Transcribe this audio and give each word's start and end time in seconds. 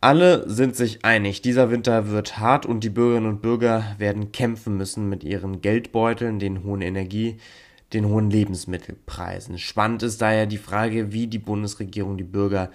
Alle 0.00 0.48
sind 0.48 0.76
sich 0.76 1.04
einig, 1.04 1.42
dieser 1.42 1.72
Winter 1.72 2.10
wird 2.10 2.38
hart 2.38 2.66
und 2.66 2.84
die 2.84 2.88
Bürgerinnen 2.88 3.28
und 3.28 3.42
Bürger 3.42 3.96
werden 3.98 4.30
kämpfen 4.30 4.76
müssen 4.76 5.08
mit 5.08 5.24
ihren 5.24 5.60
Geldbeuteln, 5.60 6.38
den 6.38 6.62
hohen 6.62 6.82
Energie, 6.82 7.38
den 7.92 8.06
hohen 8.06 8.30
Lebensmittelpreisen. 8.30 9.58
Spannend 9.58 10.04
ist 10.04 10.22
daher 10.22 10.46
die 10.46 10.56
Frage, 10.56 11.12
wie 11.12 11.26
die 11.26 11.40
Bundesregierung 11.40 12.16
die 12.16 12.22
Bürger 12.22 12.70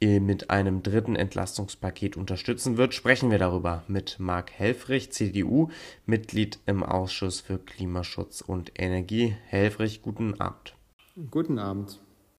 äh, 0.00 0.20
mit 0.20 0.50
einem 0.50 0.84
dritten 0.84 1.16
Entlastungspaket 1.16 2.16
unterstützen 2.16 2.76
wird. 2.76 2.94
Sprechen 2.94 3.32
wir 3.32 3.38
darüber 3.38 3.82
mit 3.88 4.20
Marc 4.20 4.52
Helfrich, 4.52 5.10
CDU, 5.10 5.70
Mitglied 6.06 6.60
im 6.66 6.84
Ausschuss 6.84 7.40
für 7.40 7.58
Klimaschutz 7.58 8.40
und 8.40 8.70
Energie. 8.76 9.34
Helfrich, 9.46 10.00
guten 10.00 10.40
Abend. 10.40 10.74
Guten 11.28 11.58
Abend. 11.58 11.98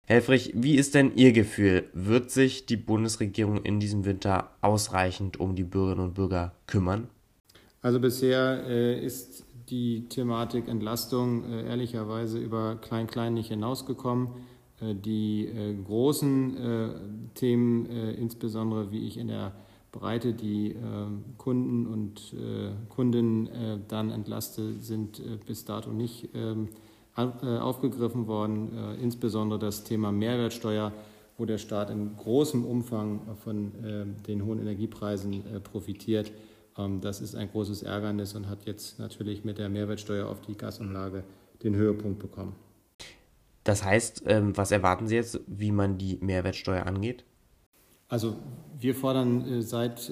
Helfrich, 0.09 0.53
wie 0.55 0.75
ist 0.75 0.95
denn 0.95 1.15
Ihr 1.15 1.33
Gefühl? 1.33 1.83
Wird 1.93 2.31
sich 2.31 2.65
die 2.65 2.77
Bundesregierung 2.77 3.63
in 3.63 3.79
diesem 3.79 4.05
Winter 4.05 4.49
ausreichend 4.59 5.39
um 5.39 5.55
die 5.55 5.63
Bürgerinnen 5.63 6.03
und 6.03 6.13
Bürger 6.15 6.53
kümmern? 6.65 7.09
Also 7.83 7.99
bisher 7.99 8.63
äh, 8.67 9.05
ist 9.05 9.45
die 9.69 10.09
Thematik 10.09 10.67
Entlastung 10.67 11.43
äh, 11.43 11.67
ehrlicherweise 11.67 12.39
über 12.39 12.77
Klein-Klein 12.77 13.35
nicht 13.35 13.49
hinausgekommen. 13.49 14.29
Äh, 14.81 14.95
die 14.95 15.45
äh, 15.45 15.75
großen 15.75 16.57
äh, 16.57 16.89
Themen, 17.35 17.85
äh, 17.85 18.13
insbesondere 18.13 18.91
wie 18.91 19.05
ich 19.05 19.15
in 19.15 19.27
der 19.27 19.53
Breite 19.91 20.33
die 20.33 20.75
Kunden 21.39 21.87
und 21.87 22.35
Kundinnen 22.89 23.49
dann 23.87 24.11
entlaste, 24.11 24.75
sind 24.79 25.19
bis 25.47 25.65
dato 25.65 25.89
nicht 25.89 26.25
äh, 26.35 26.53
aufgegriffen 27.27 28.27
worden, 28.27 28.75
äh, 28.75 28.95
insbesondere 29.01 29.59
das 29.59 29.83
Thema 29.83 30.11
Mehrwertsteuer, 30.11 30.91
wo 31.37 31.45
der 31.45 31.57
Staat 31.57 31.89
in 31.89 32.15
großem 32.17 32.65
Umfang 32.65 33.21
von 33.43 33.73
äh, 33.83 34.05
den 34.27 34.45
hohen 34.45 34.59
Energiepreisen 34.59 35.43
profitiert. 35.63 36.31
Ähm, 36.77 37.01
das 37.01 37.21
ist 37.21 37.35
ein 37.35 37.49
großes 37.49 37.83
Ärgernis 37.83 38.35
und 38.35 38.49
hat 38.49 38.65
jetzt 38.65 38.99
natürlich 38.99 39.43
mit 39.43 39.57
der 39.57 39.69
Mehrwertsteuer 39.69 40.27
auf 40.27 40.41
die 40.41 40.55
Gasumlage 40.55 41.23
den 41.63 41.75
Höhepunkt 41.75 42.19
bekommen. 42.19 42.55
Das 43.63 43.83
heißt, 43.83 44.23
ähm, 44.25 44.55
was 44.57 44.71
erwarten 44.71 45.07
Sie 45.07 45.15
jetzt, 45.15 45.39
wie 45.47 45.71
man 45.71 45.97
die 45.97 46.17
Mehrwertsteuer 46.21 46.85
angeht? 46.85 47.23
Also 48.07 48.37
wir 48.79 48.95
fordern 48.95 49.61
seit 49.61 50.11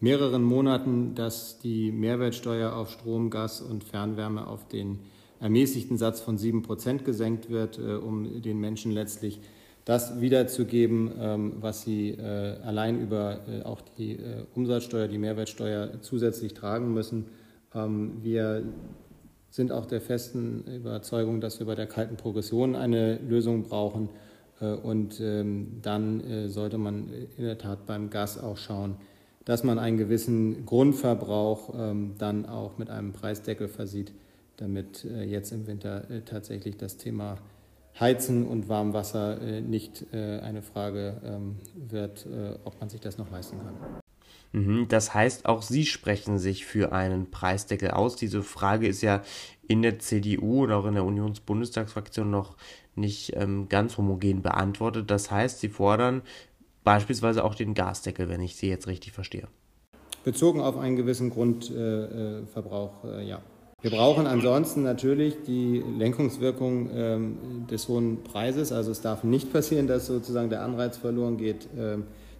mehreren 0.00 0.42
Monaten, 0.42 1.14
dass 1.14 1.58
die 1.58 1.92
Mehrwertsteuer 1.92 2.74
auf 2.74 2.90
Strom, 2.90 3.28
Gas 3.28 3.60
und 3.60 3.84
Fernwärme 3.84 4.46
auf 4.46 4.66
den 4.66 5.00
ermäßigten 5.40 5.96
Satz 5.98 6.20
von 6.20 6.38
7 6.38 6.62
Prozent 6.62 7.04
gesenkt 7.04 7.50
wird, 7.50 7.78
äh, 7.78 7.94
um 7.94 8.42
den 8.42 8.58
Menschen 8.58 8.92
letztlich 8.92 9.40
das 9.84 10.20
wiederzugeben, 10.20 11.10
ähm, 11.18 11.52
was 11.60 11.82
sie 11.82 12.10
äh, 12.10 12.56
allein 12.62 13.00
über 13.00 13.40
äh, 13.48 13.62
auch 13.62 13.80
die 13.98 14.18
Umsatzsteuer, 14.54 15.08
die 15.08 15.18
Mehrwertsteuer 15.18 16.00
zusätzlich 16.02 16.54
tragen 16.54 16.92
müssen. 16.92 17.26
Ähm, 17.74 18.18
wir 18.22 18.62
sind 19.50 19.72
auch 19.72 19.86
der 19.86 20.00
festen 20.00 20.64
Überzeugung, 20.64 21.40
dass 21.40 21.58
wir 21.58 21.66
bei 21.66 21.74
der 21.74 21.86
kalten 21.86 22.16
Progression 22.16 22.76
eine 22.76 23.16
Lösung 23.16 23.64
brauchen. 23.64 24.08
Und 24.60 25.20
ähm, 25.20 25.78
dann 25.80 26.48
sollte 26.48 26.76
man 26.76 27.08
in 27.36 27.44
der 27.44 27.56
Tat 27.56 27.86
beim 27.86 28.10
Gas 28.10 28.38
auch 28.38 28.58
schauen, 28.58 28.96
dass 29.46 29.64
man 29.64 29.78
einen 29.78 29.96
gewissen 29.96 30.66
Grundverbrauch 30.66 31.74
dann 32.18 32.46
auch 32.46 32.76
mit 32.76 32.90
einem 32.90 33.12
Preisdeckel 33.12 33.68
versieht 33.68 34.12
damit 34.60 35.04
äh, 35.04 35.24
jetzt 35.24 35.52
im 35.52 35.66
Winter 35.66 36.08
äh, 36.10 36.20
tatsächlich 36.20 36.76
das 36.76 36.96
Thema 36.96 37.36
Heizen 37.98 38.46
und 38.46 38.68
Warmwasser 38.68 39.40
äh, 39.40 39.60
nicht 39.60 40.06
eine 40.12 40.62
Frage 40.62 41.20
ähm, 41.24 41.56
wird, 41.74 42.26
ob 42.64 42.78
man 42.80 42.88
sich 42.88 43.00
das 43.00 43.18
noch 43.18 43.30
leisten 43.30 43.58
kann. 43.58 43.74
Mhm, 44.52 44.88
das 44.88 45.12
heißt, 45.12 45.46
auch 45.46 45.62
Sie 45.62 45.86
sprechen 45.86 46.38
sich 46.38 46.64
für 46.64 46.92
einen 46.92 47.30
Preisdeckel 47.30 47.90
aus. 47.90 48.16
Diese 48.16 48.42
Frage 48.42 48.86
ist 48.86 49.02
ja 49.02 49.22
in 49.68 49.82
der 49.82 49.98
CDU 49.98 50.62
oder 50.62 50.78
auch 50.78 50.86
in 50.86 50.94
der 50.94 51.04
Unionsbundestagsfraktion 51.04 52.30
noch 52.30 52.56
nicht 52.94 53.32
ähm, 53.36 53.68
ganz 53.68 53.96
homogen 53.96 54.42
beantwortet. 54.42 55.10
Das 55.10 55.30
heißt, 55.30 55.60
Sie 55.60 55.68
fordern 55.68 56.22
beispielsweise 56.84 57.44
auch 57.44 57.54
den 57.54 57.74
Gasdeckel, 57.74 58.28
wenn 58.28 58.40
ich 58.40 58.56
Sie 58.56 58.68
jetzt 58.68 58.86
richtig 58.86 59.12
verstehe. 59.12 59.48
Bezogen 60.24 60.60
auf 60.60 60.76
einen 60.76 60.96
gewissen 60.96 61.30
Grundverbrauch, 61.30 63.04
äh, 63.04 63.22
äh, 63.22 63.28
ja. 63.28 63.40
Wir 63.82 63.90
brauchen 63.90 64.26
ansonsten 64.26 64.82
natürlich 64.82 65.36
die 65.46 65.82
Lenkungswirkung 65.98 66.90
ähm, 66.92 67.66
des 67.70 67.88
hohen 67.88 68.22
Preises. 68.22 68.72
Also 68.72 68.90
es 68.90 69.00
darf 69.00 69.24
nicht 69.24 69.52
passieren, 69.52 69.86
dass 69.86 70.06
sozusagen 70.06 70.50
der 70.50 70.62
Anreiz 70.62 70.98
verloren 70.98 71.38
geht, 71.38 71.64
äh, 71.76 71.96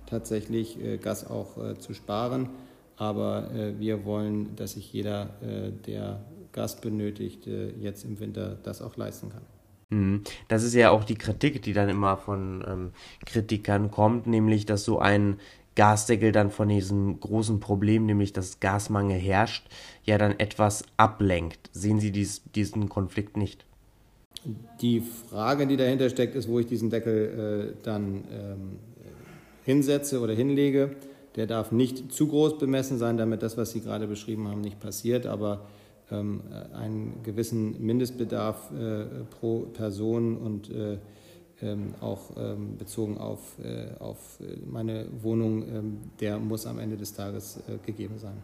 tatsächlich 0.06 0.78
äh, 0.82 0.98
Gas 0.98 1.28
auch 1.28 1.56
äh, 1.56 1.78
zu 1.78 1.94
sparen. 1.94 2.50
Aber 2.96 3.50
äh, 3.54 3.78
wir 3.78 4.04
wollen, 4.04 4.54
dass 4.56 4.72
sich 4.72 4.92
jeder, 4.92 5.30
äh, 5.40 5.70
der 5.86 6.20
Gas 6.52 6.80
benötigt, 6.82 7.46
äh, 7.46 7.70
jetzt 7.80 8.04
im 8.04 8.20
Winter 8.20 8.58
das 8.62 8.82
auch 8.82 8.96
leisten 8.98 9.30
kann. 9.30 9.42
Mhm. 9.90 10.22
Das 10.48 10.62
ist 10.62 10.74
ja 10.74 10.90
auch 10.90 11.04
die 11.04 11.16
Kritik, 11.16 11.62
die 11.62 11.72
dann 11.72 11.88
immer 11.88 12.16
von 12.18 12.64
ähm, 12.66 12.90
Kritikern 13.24 13.90
kommt, 13.90 14.26
nämlich 14.26 14.66
dass 14.66 14.84
so 14.84 14.98
ein 14.98 15.38
Gasdeckel 15.80 16.30
dann 16.30 16.50
von 16.50 16.68
diesem 16.68 17.18
großen 17.20 17.58
Problem, 17.58 18.04
nämlich 18.04 18.34
dass 18.34 18.60
Gasmangel 18.60 19.18
herrscht, 19.18 19.66
ja 20.04 20.18
dann 20.18 20.38
etwas 20.38 20.84
ablenkt. 20.98 21.70
Sehen 21.72 22.00
Sie 22.00 22.10
dies, 22.12 22.42
diesen 22.54 22.90
Konflikt 22.90 23.38
nicht? 23.38 23.64
Die 24.82 25.00
Frage, 25.00 25.66
die 25.66 25.78
dahinter 25.78 26.10
steckt, 26.10 26.34
ist, 26.34 26.50
wo 26.50 26.58
ich 26.58 26.66
diesen 26.66 26.90
Deckel 26.90 27.72
äh, 27.78 27.82
dann 27.82 28.24
ähm, 28.30 28.78
hinsetze 29.64 30.20
oder 30.20 30.34
hinlege. 30.34 30.96
Der 31.36 31.46
darf 31.46 31.72
nicht 31.72 32.12
zu 32.12 32.26
groß 32.26 32.58
bemessen 32.58 32.98
sein, 32.98 33.16
damit 33.16 33.42
das, 33.42 33.56
was 33.56 33.70
Sie 33.70 33.80
gerade 33.80 34.06
beschrieben 34.06 34.48
haben, 34.48 34.60
nicht 34.60 34.80
passiert. 34.80 35.24
Aber 35.24 35.64
ähm, 36.12 36.42
einen 36.74 37.22
gewissen 37.22 37.82
Mindestbedarf 37.82 38.70
äh, 38.72 39.04
pro 39.30 39.60
Person 39.60 40.36
und 40.36 40.68
äh, 40.68 40.98
ähm, 41.62 41.94
auch 42.00 42.30
ähm, 42.36 42.76
bezogen 42.78 43.18
auf, 43.18 43.58
äh, 43.62 43.88
auf 43.98 44.38
meine 44.66 45.06
Wohnung, 45.22 45.62
ähm, 45.68 45.98
der 46.20 46.38
muss 46.38 46.66
am 46.66 46.78
Ende 46.78 46.96
des 46.96 47.12
Tages 47.12 47.58
äh, 47.68 47.78
gegeben 47.84 48.18
sein. 48.18 48.42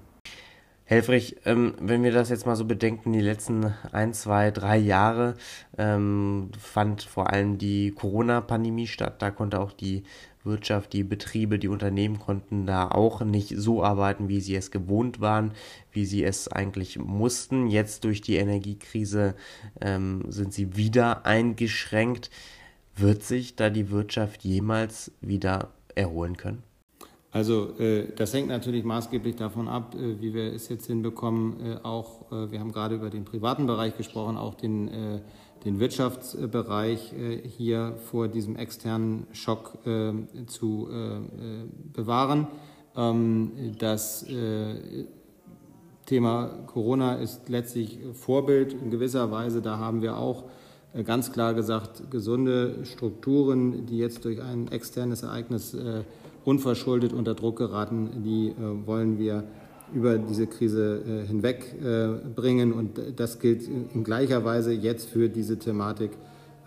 Helfrich, 0.89 1.37
ähm, 1.45 1.75
wenn 1.81 2.05
wir 2.05 2.13
das 2.13 2.29
jetzt 2.29 2.47
mal 2.47 2.55
so 2.55 2.65
bedenken, 2.65 3.13
die 3.13 3.21
letzten 3.21 3.75
ein, 3.91 4.15
zwei, 4.15 4.53
drei 4.53 4.77
Jahre 4.77 5.35
ähm, 5.77 6.51
fand 6.61 7.03
vor 7.03 7.31
allem 7.31 7.59
die 7.59 7.91
Corona-Pandemie 7.91 8.87
statt. 8.87 9.21
Da 9.21 9.33
konnte 9.33 9.59
auch 9.59 9.73
die 9.73 10.05
Wirtschaft, 10.45 10.93
die 10.93 11.03
Betriebe, 11.03 11.59
die 11.59 11.67
Unternehmen 11.67 12.21
konnten 12.21 12.67
da 12.67 12.89
auch 12.89 13.21
nicht 13.23 13.55
so 13.57 13.83
arbeiten, 13.83 14.29
wie 14.29 14.41
sie 14.41 14.55
es 14.55 14.71
gewohnt 14.71 15.21
waren, 15.21 15.55
wie 15.91 16.07
sie 16.07 16.23
es 16.23 16.47
eigentlich 16.47 17.01
mussten. 17.01 17.67
Jetzt 17.67 18.05
durch 18.05 18.21
die 18.21 18.37
Energiekrise 18.37 19.35
ähm, 19.81 20.23
sind 20.29 20.55
sie 20.55 20.77
wieder 20.77 21.27
eingeschränkt. 21.27 22.31
Wird 22.97 23.23
sich 23.23 23.57
da 23.57 23.69
die 23.69 23.91
Wirtschaft 23.91 24.43
jemals 24.43 25.13
wieder 25.21 25.69
erholen 25.95 26.37
können? 26.37 26.63
Also 27.31 27.79
äh, 27.79 28.07
das 28.17 28.33
hängt 28.33 28.49
natürlich 28.49 28.83
maßgeblich 28.83 29.37
davon 29.37 29.69
ab, 29.69 29.95
äh, 29.95 30.19
wie 30.23 30.33
wir 30.33 30.55
es 30.55 30.71
jetzt 30.71 30.87
hinbekommen. 30.87 31.61
Äh, 31.61 31.79
auch 31.83 32.31
wir 32.31 32.59
haben 32.59 32.73
gerade 32.73 32.95
über 32.95 33.11
den 33.11 33.25
privaten 33.25 33.67
Bereich 33.67 33.97
gesprochen, 33.97 34.37
auch 34.37 34.55
den, 34.55 34.91
den 35.65 35.79
Wirtschaftsbereich 35.79 37.15
hier 37.57 37.95
vor 38.11 38.27
diesem 38.27 38.57
externen 38.57 39.29
Schock 39.33 39.79
zu 40.47 40.89
bewahren. 41.93 42.49
Ähm, 42.97 43.53
das 43.79 44.27
Thema 46.07 46.47
Corona 46.67 47.15
ist 47.15 47.49
letztlich 47.49 48.01
Vorbild 48.15 48.73
in 48.73 48.91
gewisser 48.91 49.31
Weise. 49.31 49.63
Da 49.63 49.79
haben 49.79 50.03
wir 50.03 50.17
auch 50.17 50.45
ganz 51.05 51.33
klar 51.33 51.55
gesagt, 51.55 52.11
gesunde 52.11 52.85
Strukturen, 52.85 53.87
die 53.87 53.99
jetzt 53.99 54.25
durch 54.25 54.43
ein 54.43 54.69
externes 54.69 55.23
Ereignis 55.23 55.75
äh, 55.75 56.03
unverschuldet 56.45 57.13
unter 57.13 57.35
Druck 57.35 57.57
geraten, 57.59 58.23
die 58.25 58.49
äh, 58.49 58.87
wollen 58.87 59.19
wir 59.19 59.45
über 59.95 60.19
diese 60.19 60.49
Krise 60.49 61.25
hinweg 61.29 61.77
bringen. 62.35 62.73
Und 62.73 63.01
das 63.15 63.39
gilt 63.39 63.69
in 63.69 64.03
gleicher 64.03 64.45
Weise 64.45 64.73
jetzt 64.73 65.09
für 65.09 65.29
diese 65.29 65.61
Thematik 65.61 66.11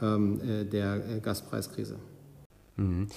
ähm, 0.02 0.40
der 0.72 1.20
Gaspreiskrise. 1.22 1.98
Mhm. 2.78 3.08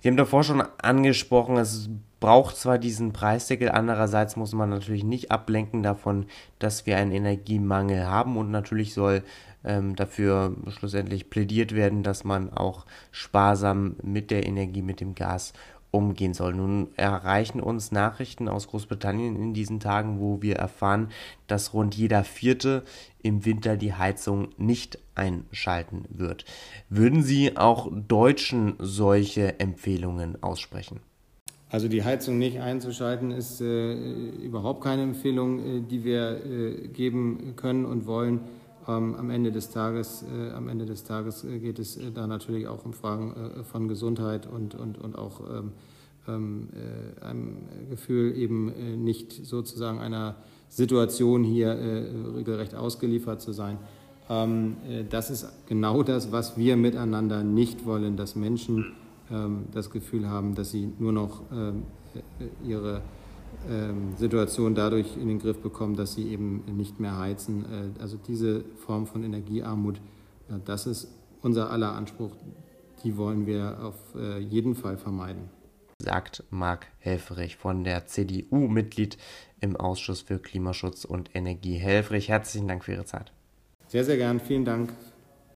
Sie 0.00 0.08
haben 0.08 0.16
davor 0.16 0.44
schon 0.44 0.62
angesprochen, 0.78 1.58
es 1.58 1.90
braucht 2.20 2.56
zwar 2.56 2.78
diesen 2.78 3.12
Preisdeckel, 3.12 3.70
andererseits 3.70 4.36
muss 4.36 4.52
man 4.52 4.70
natürlich 4.70 5.04
nicht 5.04 5.30
ablenken 5.30 5.82
davon, 5.82 6.26
dass 6.58 6.86
wir 6.86 6.96
einen 6.98 7.12
Energiemangel 7.12 8.06
haben 8.06 8.36
und 8.36 8.50
natürlich 8.50 8.94
soll 8.94 9.24
ähm, 9.64 9.96
dafür 9.96 10.54
schlussendlich 10.68 11.30
plädiert 11.30 11.74
werden, 11.74 12.02
dass 12.02 12.24
man 12.24 12.52
auch 12.52 12.86
sparsam 13.10 13.96
mit 14.02 14.30
der 14.30 14.46
Energie, 14.46 14.82
mit 14.82 15.00
dem 15.00 15.14
Gas 15.14 15.52
umgehen 15.90 16.34
soll. 16.34 16.54
Nun 16.54 16.88
erreichen 16.96 17.60
uns 17.60 17.90
Nachrichten 17.90 18.48
aus 18.48 18.68
Großbritannien 18.68 19.36
in 19.36 19.54
diesen 19.54 19.80
Tagen, 19.80 20.20
wo 20.20 20.40
wir 20.40 20.56
erfahren, 20.56 21.08
dass 21.46 21.74
rund 21.74 21.94
jeder 21.94 22.22
Vierte 22.24 22.84
im 23.22 23.44
Winter 23.44 23.76
die 23.76 23.94
Heizung 23.94 24.48
nicht 24.56 24.98
einschalten 25.14 26.04
wird. 26.10 26.44
Würden 26.88 27.22
Sie 27.22 27.56
auch 27.56 27.88
Deutschen 27.90 28.74
solche 28.78 29.58
Empfehlungen 29.58 30.42
aussprechen? 30.42 31.00
Also 31.70 31.86
die 31.86 32.02
Heizung 32.02 32.38
nicht 32.38 32.60
einzuschalten 32.60 33.30
ist 33.30 33.60
äh, 33.60 33.94
überhaupt 34.42 34.82
keine 34.82 35.02
Empfehlung, 35.02 35.60
äh, 35.60 35.80
die 35.82 36.02
wir 36.02 36.44
äh, 36.44 36.88
geben 36.88 37.54
können 37.54 37.84
und 37.84 38.06
wollen. 38.06 38.40
Ähm, 38.88 39.14
am 39.14 39.30
Ende 39.30 39.52
des 39.52 39.70
Tages, 39.70 40.24
äh, 40.24 40.50
am 40.50 40.68
Ende 40.68 40.84
des 40.84 41.04
Tages 41.04 41.44
äh, 41.44 41.60
geht 41.60 41.78
es 41.78 41.96
äh, 41.96 42.10
da 42.12 42.26
natürlich 42.26 42.66
auch 42.66 42.84
um 42.84 42.92
Fragen 42.92 43.34
von 43.70 43.86
Gesundheit 43.86 44.48
und, 44.48 44.74
und, 44.74 44.98
und 44.98 45.16
auch 45.16 45.42
ähm, 45.48 45.72
ähm, 46.26 46.68
einem 47.20 47.58
Gefühl 47.88 48.36
eben 48.36 49.04
nicht 49.04 49.46
sozusagen 49.46 50.00
einer 50.00 50.36
Situation 50.68 51.44
hier 51.44 51.76
regelrecht 52.36 52.74
ausgeliefert 52.74 53.40
zu 53.40 53.52
sein. 53.52 53.78
Ähm, 54.28 54.76
das 55.08 55.30
ist 55.30 55.46
genau 55.66 56.02
das, 56.02 56.30
was 56.30 56.56
wir 56.56 56.76
miteinander 56.76 57.42
nicht 57.42 57.84
wollen, 57.86 58.16
dass 58.16 58.36
Menschen 58.36 58.92
das 59.72 59.90
Gefühl 59.90 60.28
haben, 60.28 60.54
dass 60.54 60.70
sie 60.70 60.92
nur 60.98 61.12
noch 61.12 61.42
ähm, 61.52 61.84
ihre 62.64 63.00
ähm, 63.68 64.14
Situation 64.16 64.74
dadurch 64.74 65.16
in 65.16 65.28
den 65.28 65.38
Griff 65.38 65.58
bekommen, 65.58 65.96
dass 65.96 66.14
sie 66.14 66.28
eben 66.28 66.64
nicht 66.76 66.98
mehr 67.00 67.18
heizen. 67.18 67.64
Äh, 67.64 68.00
also 68.02 68.16
diese 68.26 68.64
Form 68.84 69.06
von 69.06 69.22
Energiearmut, 69.22 70.00
das 70.64 70.86
ist 70.86 71.08
unser 71.42 71.70
aller 71.70 71.92
Anspruch. 71.92 72.32
Die 73.04 73.16
wollen 73.16 73.46
wir 73.46 73.78
auf 73.82 73.94
äh, 74.14 74.38
jeden 74.38 74.74
Fall 74.74 74.96
vermeiden. 74.96 75.48
Sagt 75.98 76.44
Marc 76.50 76.86
Helferich 76.98 77.56
von 77.56 77.84
der 77.84 78.06
CDU, 78.06 78.68
Mitglied 78.68 79.18
im 79.60 79.76
Ausschuss 79.76 80.22
für 80.22 80.38
Klimaschutz 80.38 81.04
und 81.04 81.30
Energie. 81.34 81.76
Helferich, 81.76 82.28
herzlichen 82.28 82.68
Dank 82.68 82.84
für 82.84 82.92
Ihre 82.92 83.04
Zeit. 83.04 83.32
Sehr, 83.88 84.04
sehr 84.04 84.16
gern. 84.16 84.40
Vielen 84.40 84.64
Dank. 84.64 84.92